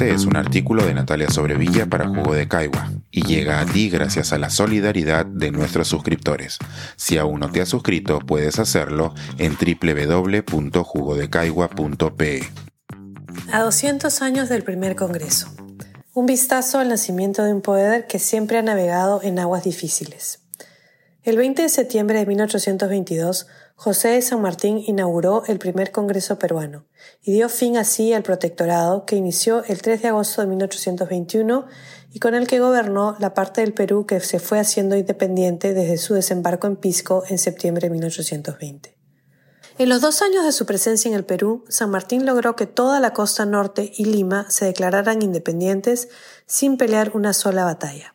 siguiente 0.00 0.14
es 0.14 0.24
un 0.24 0.36
artículo 0.36 0.86
de 0.86 0.94
Natalia 0.94 1.28
Sobrevilla 1.28 1.84
para 1.86 2.08
Jugo 2.08 2.32
de 2.32 2.48
Caigua 2.48 2.90
y 3.10 3.22
llega 3.22 3.60
a 3.60 3.66
ti 3.66 3.90
gracias 3.90 4.32
a 4.32 4.38
la 4.38 4.48
solidaridad 4.48 5.26
de 5.26 5.50
nuestros 5.50 5.88
suscriptores. 5.88 6.56
Si 6.96 7.18
aún 7.18 7.40
no 7.40 7.50
te 7.50 7.60
has 7.60 7.68
suscrito, 7.68 8.20
puedes 8.20 8.58
hacerlo 8.58 9.12
en 9.38 9.56
www.jugodecaigua.pe. 9.56 12.48
A 13.52 13.60
200 13.60 14.22
años 14.22 14.48
del 14.48 14.62
primer 14.62 14.96
Congreso. 14.96 15.48
Un 16.14 16.24
vistazo 16.26 16.78
al 16.78 16.88
nacimiento 16.88 17.44
de 17.44 17.52
un 17.52 17.60
poder 17.60 18.06
que 18.06 18.18
siempre 18.18 18.56
ha 18.58 18.62
navegado 18.62 19.20
en 19.22 19.38
aguas 19.38 19.64
difíciles. 19.64 20.39
El 21.22 21.36
20 21.36 21.60
de 21.60 21.68
septiembre 21.68 22.18
de 22.18 22.24
1822, 22.24 23.46
José 23.76 24.08
de 24.08 24.22
San 24.22 24.40
Martín 24.40 24.82
inauguró 24.86 25.42
el 25.48 25.58
primer 25.58 25.92
Congreso 25.92 26.38
peruano 26.38 26.86
y 27.22 27.32
dio 27.32 27.50
fin 27.50 27.76
así 27.76 28.14
al 28.14 28.22
protectorado 28.22 29.04
que 29.04 29.16
inició 29.16 29.62
el 29.64 29.82
3 29.82 30.00
de 30.00 30.08
agosto 30.08 30.40
de 30.40 30.46
1821 30.46 31.66
y 32.10 32.20
con 32.20 32.34
el 32.34 32.46
que 32.46 32.58
gobernó 32.58 33.16
la 33.18 33.34
parte 33.34 33.60
del 33.60 33.74
Perú 33.74 34.06
que 34.06 34.18
se 34.20 34.38
fue 34.38 34.60
haciendo 34.60 34.96
independiente 34.96 35.74
desde 35.74 35.98
su 35.98 36.14
desembarco 36.14 36.66
en 36.66 36.76
Pisco 36.76 37.22
en 37.28 37.36
septiembre 37.36 37.88
de 37.88 37.92
1820. 37.92 38.96
En 39.76 39.88
los 39.90 40.00
dos 40.00 40.22
años 40.22 40.46
de 40.46 40.52
su 40.52 40.64
presencia 40.64 41.10
en 41.10 41.14
el 41.14 41.26
Perú, 41.26 41.64
San 41.68 41.90
Martín 41.90 42.24
logró 42.24 42.56
que 42.56 42.66
toda 42.66 42.98
la 42.98 43.12
costa 43.12 43.44
norte 43.44 43.92
y 43.94 44.06
Lima 44.06 44.46
se 44.48 44.64
declararan 44.64 45.20
independientes 45.20 46.08
sin 46.46 46.78
pelear 46.78 47.12
una 47.14 47.34
sola 47.34 47.64
batalla. 47.64 48.14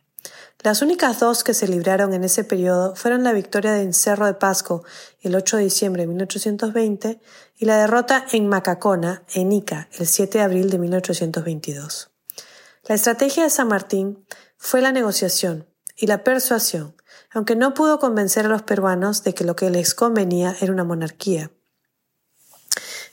Las 0.65 0.81
únicas 0.81 1.19
dos 1.19 1.43
que 1.43 1.53
se 1.53 1.67
libraron 1.67 2.15
en 2.15 2.23
ese 2.23 2.43
periodo 2.43 2.95
fueron 2.95 3.23
la 3.23 3.33
victoria 3.33 3.73
de 3.73 3.93
Cerro 3.93 4.25
de 4.25 4.33
Pasco 4.33 4.83
el 5.21 5.35
8 5.35 5.57
de 5.57 5.63
diciembre 5.65 6.01
de 6.01 6.07
1820 6.07 7.21
y 7.59 7.65
la 7.65 7.77
derrota 7.77 8.25
en 8.31 8.47
Macacona, 8.47 9.21
en 9.35 9.51
Ica, 9.51 9.89
el 9.99 10.07
7 10.07 10.39
de 10.39 10.43
abril 10.43 10.71
de 10.71 10.79
1822. 10.79 12.09
La 12.87 12.95
estrategia 12.95 13.43
de 13.43 13.51
San 13.51 13.67
Martín 13.67 14.25
fue 14.57 14.81
la 14.81 14.91
negociación 14.91 15.69
y 15.95 16.07
la 16.07 16.23
persuasión, 16.23 16.95
aunque 17.31 17.55
no 17.55 17.75
pudo 17.75 17.99
convencer 17.99 18.47
a 18.47 18.49
los 18.49 18.63
peruanos 18.63 19.23
de 19.23 19.35
que 19.35 19.43
lo 19.43 19.55
que 19.55 19.69
les 19.69 19.93
convenía 19.93 20.55
era 20.61 20.73
una 20.73 20.83
monarquía. 20.83 21.51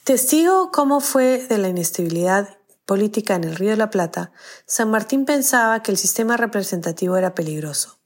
Testigo 0.05 0.71
cómo 0.73 1.01
fue 1.01 1.47
de 1.49 1.59
la 1.59 1.69
inestabilidad 1.69 2.57
política 2.93 3.37
en 3.37 3.45
el 3.45 3.57
Río 3.57 3.71
de 3.71 3.79
la 3.79 3.89
Plata, 3.89 4.33
San 4.67 4.91
Martín 4.91 5.25
pensaba 5.25 5.83
que 5.83 5.91
el 5.91 5.97
sistema 5.97 6.37
representativo 6.37 7.17
era 7.17 7.35
peligroso. 7.35 8.01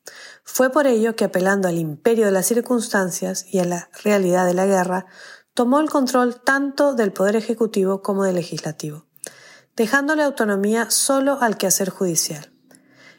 Fue 0.45 0.71
por 0.71 0.87
ello 0.87 1.17
que, 1.17 1.25
apelando 1.25 1.67
al 1.67 1.77
imperio 1.77 2.27
de 2.27 2.31
las 2.31 2.47
circunstancias 2.47 3.47
y 3.51 3.59
a 3.59 3.65
la 3.65 3.91
realidad 4.05 4.47
de 4.47 4.55
la 4.55 4.65
guerra, 4.65 5.07
tomó 5.55 5.81
el 5.81 5.91
control 5.91 6.41
tanto 6.41 6.95
del 6.95 7.13
poder 7.13 7.35
ejecutivo 7.35 8.01
como 8.01 8.23
del 8.23 8.37
legislativo, 8.37 9.07
dejándole 9.75 10.23
autonomía 10.23 10.89
solo 10.89 11.39
al 11.41 11.57
quehacer 11.57 11.91
judicial. 11.91 12.53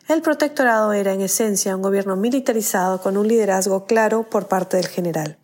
El 0.07 0.21
protectorado 0.21 0.93
era 0.93 1.11
en 1.11 1.19
esencia 1.19 1.75
un 1.75 1.81
gobierno 1.81 2.15
militarizado 2.15 3.01
con 3.01 3.17
un 3.17 3.27
liderazgo 3.27 3.85
claro 3.85 4.23
por 4.29 4.47
parte 4.47 4.77
del 4.77 4.87
general. 4.87 5.37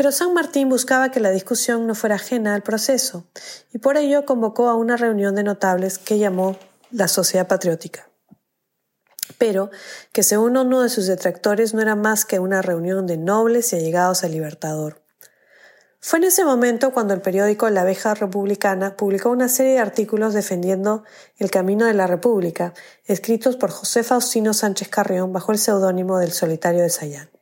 Pero 0.00 0.12
San 0.12 0.32
Martín 0.32 0.70
buscaba 0.70 1.10
que 1.10 1.20
la 1.20 1.28
discusión 1.30 1.86
no 1.86 1.94
fuera 1.94 2.14
ajena 2.14 2.54
al 2.54 2.62
proceso 2.62 3.26
y 3.70 3.76
por 3.76 3.98
ello 3.98 4.24
convocó 4.24 4.70
a 4.70 4.74
una 4.74 4.96
reunión 4.96 5.34
de 5.34 5.42
notables 5.42 5.98
que 5.98 6.18
llamó 6.18 6.56
la 6.90 7.06
Sociedad 7.06 7.46
Patriótica. 7.46 8.08
Pero 9.36 9.68
que 10.12 10.22
según 10.22 10.56
uno 10.56 10.80
de 10.80 10.88
sus 10.88 11.06
detractores 11.06 11.74
no 11.74 11.82
era 11.82 11.96
más 11.96 12.24
que 12.24 12.38
una 12.38 12.62
reunión 12.62 13.06
de 13.06 13.18
nobles 13.18 13.74
y 13.74 13.76
allegados 13.76 14.24
al 14.24 14.30
Libertador. 14.30 15.02
Fue 16.00 16.18
en 16.18 16.24
ese 16.24 16.46
momento 16.46 16.94
cuando 16.94 17.12
el 17.12 17.20
periódico 17.20 17.68
La 17.68 17.82
Abeja 17.82 18.14
Republicana 18.14 18.96
publicó 18.96 19.28
una 19.28 19.50
serie 19.50 19.72
de 19.72 19.80
artículos 19.80 20.32
defendiendo 20.32 21.04
el 21.36 21.50
camino 21.50 21.84
de 21.84 21.92
la 21.92 22.06
República, 22.06 22.72
escritos 23.04 23.56
por 23.56 23.70
José 23.70 24.02
Faustino 24.02 24.54
Sánchez 24.54 24.88
Carrión 24.88 25.34
bajo 25.34 25.52
el 25.52 25.58
seudónimo 25.58 26.18
del 26.18 26.32
Solitario 26.32 26.80
de 26.80 26.88
Sayán. 26.88 27.39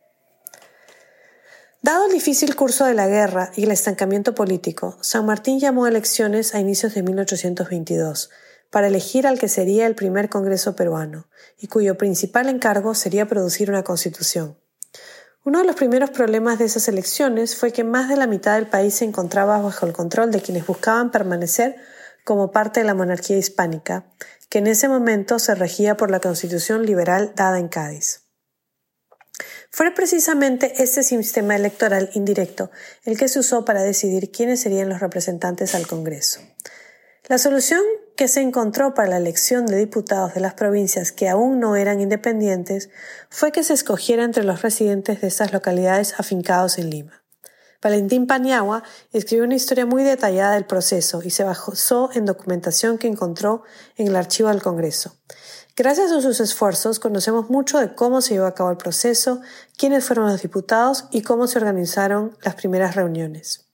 Dado 1.80 2.06
el 2.06 2.12
difícil 2.12 2.56
curso 2.56 2.86
de 2.86 2.94
la 2.94 3.06
guerra 3.06 3.52
y 3.54 3.62
el 3.62 3.70
estancamiento 3.70 4.34
político, 4.34 4.98
San 5.00 5.24
Martín 5.26 5.60
llamó 5.60 5.84
a 5.84 5.88
elecciones 5.88 6.52
a 6.54 6.58
inicios 6.58 6.92
de 6.94 7.04
1822 7.04 8.30
para 8.68 8.88
elegir 8.88 9.28
al 9.28 9.38
que 9.38 9.48
sería 9.48 9.86
el 9.86 9.94
primer 9.94 10.28
Congreso 10.28 10.74
peruano 10.74 11.28
y 11.56 11.68
cuyo 11.68 11.96
principal 11.96 12.48
encargo 12.48 12.94
sería 12.94 13.28
producir 13.28 13.70
una 13.70 13.84
constitución. 13.84 14.58
Uno 15.44 15.60
de 15.60 15.66
los 15.66 15.76
primeros 15.76 16.10
problemas 16.10 16.58
de 16.58 16.64
esas 16.64 16.88
elecciones 16.88 17.54
fue 17.54 17.72
que 17.72 17.84
más 17.84 18.08
de 18.08 18.16
la 18.16 18.26
mitad 18.26 18.56
del 18.56 18.66
país 18.66 18.94
se 18.94 19.04
encontraba 19.04 19.58
bajo 19.62 19.86
el 19.86 19.92
control 19.92 20.32
de 20.32 20.42
quienes 20.42 20.66
buscaban 20.66 21.12
permanecer 21.12 21.76
como 22.24 22.50
parte 22.50 22.80
de 22.80 22.86
la 22.86 22.94
monarquía 22.94 23.38
hispánica, 23.38 24.04
que 24.50 24.58
en 24.58 24.66
ese 24.66 24.88
momento 24.88 25.38
se 25.38 25.54
regía 25.54 25.96
por 25.96 26.10
la 26.10 26.18
constitución 26.18 26.84
liberal 26.84 27.32
dada 27.36 27.60
en 27.60 27.68
Cádiz. 27.68 28.27
Fue 29.70 29.90
precisamente 29.94 30.82
este 30.82 31.02
sistema 31.02 31.54
electoral 31.54 32.10
indirecto 32.14 32.70
el 33.04 33.18
que 33.18 33.28
se 33.28 33.38
usó 33.38 33.64
para 33.64 33.82
decidir 33.82 34.30
quiénes 34.30 34.60
serían 34.60 34.88
los 34.88 35.00
representantes 35.00 35.74
al 35.74 35.86
Congreso. 35.86 36.40
La 37.28 37.36
solución 37.36 37.82
que 38.16 38.26
se 38.26 38.40
encontró 38.40 38.94
para 38.94 39.10
la 39.10 39.16
elección 39.18 39.66
de 39.66 39.76
diputados 39.76 40.32
de 40.34 40.40
las 40.40 40.54
provincias 40.54 41.12
que 41.12 41.28
aún 41.28 41.60
no 41.60 41.76
eran 41.76 42.00
independientes 42.00 42.88
fue 43.28 43.52
que 43.52 43.62
se 43.62 43.74
escogiera 43.74 44.24
entre 44.24 44.44
los 44.44 44.62
residentes 44.62 45.20
de 45.20 45.28
esas 45.28 45.52
localidades 45.52 46.18
afincados 46.18 46.78
en 46.78 46.88
Lima. 46.88 47.22
Valentín 47.80 48.26
Paniagua 48.26 48.82
escribió 49.12 49.44
una 49.44 49.54
historia 49.54 49.86
muy 49.86 50.02
detallada 50.02 50.54
del 50.54 50.66
proceso 50.66 51.20
y 51.22 51.30
se 51.30 51.44
basó 51.44 52.10
en 52.12 52.24
documentación 52.24 52.98
que 52.98 53.06
encontró 53.06 53.62
en 53.96 54.08
el 54.08 54.16
archivo 54.16 54.48
del 54.48 54.62
Congreso. 54.62 55.14
Gracias 55.76 56.10
a 56.10 56.20
sus 56.20 56.40
esfuerzos 56.40 56.98
conocemos 56.98 57.50
mucho 57.50 57.78
de 57.78 57.94
cómo 57.94 58.20
se 58.20 58.34
llevó 58.34 58.46
a 58.46 58.54
cabo 58.54 58.70
el 58.72 58.76
proceso, 58.76 59.40
quiénes 59.76 60.04
fueron 60.04 60.26
los 60.26 60.42
diputados 60.42 61.04
y 61.12 61.22
cómo 61.22 61.46
se 61.46 61.58
organizaron 61.58 62.36
las 62.42 62.56
primeras 62.56 62.96
reuniones. 62.96 63.68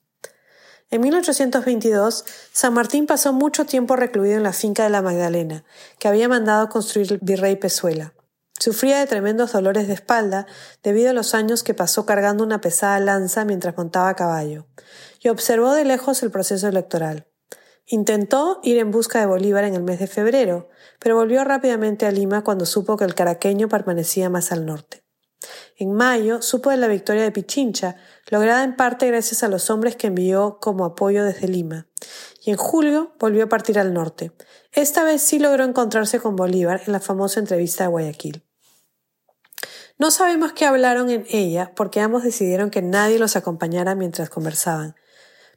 En 0.90 1.00
1822, 1.00 2.24
San 2.52 2.74
Martín 2.74 3.06
pasó 3.06 3.32
mucho 3.32 3.64
tiempo 3.64 3.96
recluido 3.96 4.36
en 4.36 4.44
la 4.44 4.52
finca 4.52 4.84
de 4.84 4.90
la 4.90 5.02
Magdalena, 5.02 5.64
que 5.98 6.08
había 6.08 6.28
mandado 6.28 6.68
construir 6.68 7.10
el 7.10 7.18
virrey 7.22 7.56
Pezuela. 7.56 8.13
Sufría 8.60 9.00
de 9.00 9.06
tremendos 9.06 9.52
dolores 9.52 9.88
de 9.88 9.94
espalda 9.94 10.46
debido 10.82 11.10
a 11.10 11.12
los 11.12 11.34
años 11.34 11.62
que 11.62 11.74
pasó 11.74 12.06
cargando 12.06 12.44
una 12.44 12.60
pesada 12.60 13.00
lanza 13.00 13.44
mientras 13.44 13.76
montaba 13.76 14.08
a 14.08 14.16
caballo, 14.16 14.66
y 15.20 15.28
observó 15.28 15.72
de 15.72 15.84
lejos 15.84 16.22
el 16.22 16.30
proceso 16.30 16.68
electoral. 16.68 17.26
Intentó 17.86 18.60
ir 18.62 18.78
en 18.78 18.90
busca 18.90 19.20
de 19.20 19.26
Bolívar 19.26 19.64
en 19.64 19.74
el 19.74 19.82
mes 19.82 19.98
de 19.98 20.06
febrero, 20.06 20.70
pero 20.98 21.16
volvió 21.16 21.44
rápidamente 21.44 22.06
a 22.06 22.12
Lima 22.12 22.42
cuando 22.42 22.64
supo 22.64 22.96
que 22.96 23.04
el 23.04 23.14
caraqueño 23.14 23.68
permanecía 23.68 24.30
más 24.30 24.52
al 24.52 24.64
norte. 24.64 25.04
En 25.76 25.92
mayo 25.92 26.40
supo 26.40 26.70
de 26.70 26.76
la 26.76 26.86
victoria 26.86 27.24
de 27.24 27.32
Pichincha, 27.32 27.96
lograda 28.30 28.64
en 28.64 28.76
parte 28.76 29.08
gracias 29.08 29.42
a 29.42 29.48
los 29.48 29.68
hombres 29.68 29.96
que 29.96 30.06
envió 30.06 30.58
como 30.60 30.84
apoyo 30.84 31.24
desde 31.24 31.48
Lima, 31.48 31.88
y 32.44 32.50
en 32.50 32.56
julio 32.56 33.12
volvió 33.18 33.44
a 33.44 33.48
partir 33.48 33.78
al 33.78 33.94
norte. 33.94 34.32
Esta 34.72 35.02
vez 35.04 35.22
sí 35.22 35.38
logró 35.38 35.64
encontrarse 35.64 36.20
con 36.20 36.36
Bolívar 36.36 36.82
en 36.86 36.92
la 36.92 37.00
famosa 37.00 37.40
entrevista 37.40 37.84
de 37.84 37.90
Guayaquil. 37.90 38.44
No 39.96 40.10
sabemos 40.10 40.52
qué 40.52 40.66
hablaron 40.66 41.08
en 41.08 41.24
ella 41.30 41.72
porque 41.74 42.00
ambos 42.00 42.24
decidieron 42.24 42.70
que 42.70 42.82
nadie 42.82 43.18
los 43.18 43.36
acompañara 43.36 43.94
mientras 43.94 44.28
conversaban, 44.28 44.96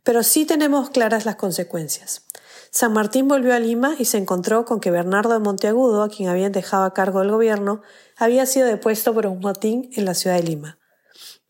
pero 0.04 0.24
sí 0.24 0.46
tenemos 0.46 0.92
claras 0.92 1.26
las 1.26 1.36
consecuencias. 1.36 2.24
San 2.70 2.94
Martín 2.94 3.28
volvió 3.28 3.54
a 3.54 3.60
Lima 3.60 3.96
y 3.98 4.06
se 4.06 4.18
encontró 4.18 4.66
con 4.66 4.80
que 4.80 4.92
Bernardo 4.92 5.34
de 5.34 5.40
Monteagudo, 5.40 6.04
a 6.04 6.10
quien 6.10 6.30
habían 6.30 6.52
dejado 6.52 6.84
a 6.84 6.94
cargo 6.94 7.20
del 7.20 7.32
gobierno, 7.32 7.82
había 8.16 8.46
sido 8.46 8.68
depuesto 8.68 9.14
por 9.14 9.26
un 9.26 9.40
motín 9.40 9.90
en 9.94 10.06
la 10.06 10.14
ciudad 10.14 10.36
de 10.36 10.44
Lima. 10.44 10.78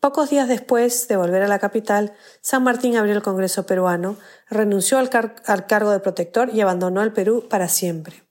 Pocos 0.00 0.30
días 0.30 0.46
después 0.46 1.08
de 1.08 1.16
volver 1.16 1.42
a 1.42 1.48
la 1.48 1.58
capital, 1.58 2.12
San 2.40 2.62
Martín 2.62 2.96
abrió 2.96 3.14
el 3.14 3.22
Congreso 3.22 3.66
peruano, 3.66 4.16
renunció 4.48 4.96
al, 4.96 5.10
cargo 5.10 5.90
de 5.90 5.98
protector 5.98 6.54
y 6.54 6.60
abandonó 6.60 7.02
el 7.02 7.12
Perú 7.12 7.48
para 7.50 7.68
siempre. 7.68 8.22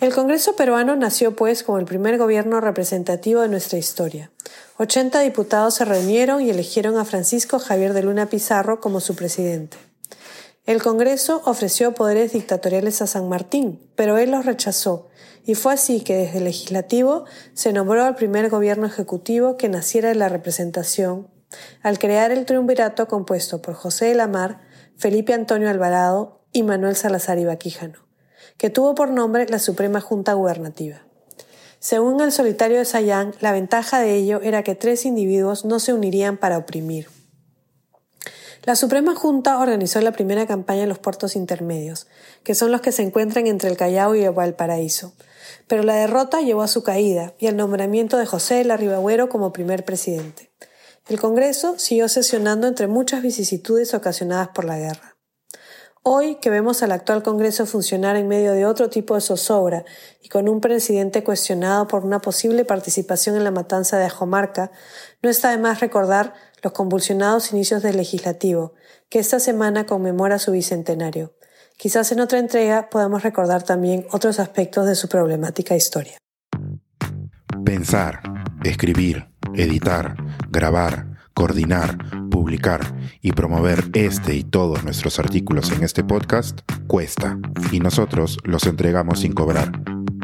El 0.00 0.14
Congreso 0.14 0.56
peruano 0.56 0.96
nació 0.96 1.36
pues 1.36 1.62
como 1.62 1.78
el 1.78 1.84
primer 1.84 2.16
gobierno 2.16 2.62
representativo 2.62 3.42
de 3.42 3.48
nuestra 3.48 3.78
historia. 3.78 4.30
80 4.78 5.20
diputados 5.20 5.74
se 5.74 5.84
reunieron 5.84 6.40
y 6.40 6.48
eligieron 6.48 6.96
a 6.96 7.04
Francisco 7.04 7.58
Javier 7.58 7.92
de 7.92 8.02
Luna 8.02 8.26
Pizarro 8.26 8.80
como 8.80 9.00
su 9.00 9.14
presidente. 9.14 9.91
El 10.64 10.80
Congreso 10.80 11.42
ofreció 11.44 11.92
poderes 11.92 12.32
dictatoriales 12.34 13.02
a 13.02 13.08
San 13.08 13.28
Martín, 13.28 13.80
pero 13.96 14.16
él 14.16 14.30
los 14.30 14.46
rechazó, 14.46 15.08
y 15.44 15.56
fue 15.56 15.72
así 15.72 16.02
que 16.02 16.14
desde 16.14 16.38
el 16.38 16.44
legislativo 16.44 17.24
se 17.52 17.72
nombró 17.72 18.04
al 18.04 18.14
primer 18.14 18.48
gobierno 18.48 18.86
ejecutivo 18.86 19.56
que 19.56 19.68
naciera 19.68 20.10
de 20.10 20.14
la 20.14 20.28
representación, 20.28 21.28
al 21.82 21.98
crear 21.98 22.30
el 22.30 22.46
triunvirato 22.46 23.08
compuesto 23.08 23.60
por 23.60 23.74
José 23.74 24.06
de 24.06 24.14
la 24.14 24.28
Mar, 24.28 24.60
Felipe 24.96 25.34
Antonio 25.34 25.68
Alvarado 25.68 26.44
y 26.52 26.62
Manuel 26.62 26.94
Salazar 26.94 27.40
Ibaquíjano, 27.40 27.98
que 28.56 28.70
tuvo 28.70 28.94
por 28.94 29.10
nombre 29.10 29.46
la 29.48 29.58
Suprema 29.58 30.00
Junta 30.00 30.34
Gubernativa. 30.34 31.02
Según 31.80 32.20
el 32.20 32.30
solitario 32.30 32.78
de 32.78 32.84
Sayán, 32.84 33.34
la 33.40 33.50
ventaja 33.50 33.98
de 33.98 34.14
ello 34.14 34.40
era 34.40 34.62
que 34.62 34.76
tres 34.76 35.06
individuos 35.06 35.64
no 35.64 35.80
se 35.80 35.92
unirían 35.92 36.36
para 36.36 36.56
oprimir. 36.56 37.08
La 38.64 38.76
Suprema 38.76 39.16
Junta 39.16 39.58
organizó 39.58 40.00
la 40.00 40.12
primera 40.12 40.46
campaña 40.46 40.84
en 40.84 40.88
los 40.88 41.00
puertos 41.00 41.34
intermedios, 41.34 42.06
que 42.44 42.54
son 42.54 42.70
los 42.70 42.80
que 42.80 42.92
se 42.92 43.02
encuentran 43.02 43.48
entre 43.48 43.68
el 43.68 43.76
Callao 43.76 44.14
y 44.14 44.22
el 44.22 44.30
Valparaíso. 44.30 45.14
Pero 45.66 45.82
la 45.82 45.96
derrota 45.96 46.40
llevó 46.42 46.62
a 46.62 46.68
su 46.68 46.84
caída 46.84 47.34
y 47.40 47.48
al 47.48 47.56
nombramiento 47.56 48.18
de 48.18 48.26
José 48.26 48.54
de 48.56 48.64
la 48.64 48.76
Ribagüero 48.76 49.28
como 49.28 49.52
primer 49.52 49.84
presidente. 49.84 50.52
El 51.08 51.18
Congreso 51.18 51.76
siguió 51.80 52.08
sesionando 52.08 52.68
entre 52.68 52.86
muchas 52.86 53.20
vicisitudes 53.20 53.94
ocasionadas 53.94 54.50
por 54.54 54.64
la 54.64 54.78
guerra. 54.78 55.16
Hoy 56.04 56.36
que 56.36 56.50
vemos 56.50 56.84
al 56.84 56.92
actual 56.92 57.24
Congreso 57.24 57.66
funcionar 57.66 58.14
en 58.16 58.28
medio 58.28 58.52
de 58.52 58.66
otro 58.66 58.90
tipo 58.90 59.16
de 59.16 59.20
zozobra 59.20 59.84
y 60.20 60.28
con 60.28 60.48
un 60.48 60.60
presidente 60.60 61.24
cuestionado 61.24 61.88
por 61.88 62.04
una 62.04 62.20
posible 62.20 62.64
participación 62.64 63.34
en 63.36 63.44
la 63.44 63.50
matanza 63.50 63.98
de 63.98 64.06
Ajomarca, 64.06 64.70
no 65.20 65.30
está 65.30 65.50
de 65.50 65.58
más 65.58 65.80
recordar 65.80 66.34
los 66.62 66.72
convulsionados 66.72 67.52
inicios 67.52 67.82
del 67.82 67.96
legislativo, 67.96 68.74
que 69.08 69.18
esta 69.18 69.40
semana 69.40 69.84
conmemora 69.84 70.38
su 70.38 70.52
bicentenario. 70.52 71.34
Quizás 71.76 72.12
en 72.12 72.20
otra 72.20 72.38
entrega 72.38 72.88
podamos 72.88 73.22
recordar 73.22 73.64
también 73.64 74.06
otros 74.12 74.38
aspectos 74.38 74.86
de 74.86 74.94
su 74.94 75.08
problemática 75.08 75.74
historia. 75.74 76.18
Pensar, 77.64 78.20
escribir, 78.64 79.28
editar, 79.54 80.14
grabar, 80.50 81.12
coordinar, 81.34 81.98
publicar 82.30 82.80
y 83.20 83.32
promover 83.32 83.84
este 83.94 84.34
y 84.34 84.44
todos 84.44 84.84
nuestros 84.84 85.18
artículos 85.18 85.72
en 85.72 85.82
este 85.82 86.04
podcast 86.04 86.60
cuesta 86.86 87.38
y 87.72 87.80
nosotros 87.80 88.38
los 88.44 88.64
entregamos 88.66 89.20
sin 89.20 89.32
cobrar. 89.32 89.81